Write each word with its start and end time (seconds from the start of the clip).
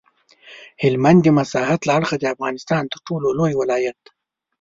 هلمند 0.83 1.19
د 1.23 1.27
مساحت 1.37 1.79
له 1.85 1.91
اړخه 1.97 2.15
د 2.19 2.25
افغانستان 2.35 2.83
تر 2.91 2.99
ټولو 3.07 3.27
لوی 3.39 3.53
ولایت 3.61 3.97
دی. 4.05 4.11